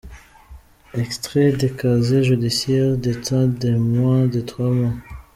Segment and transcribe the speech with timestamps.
[0.95, 4.95] extrait de casier judiciaire datant de moins de trois mois.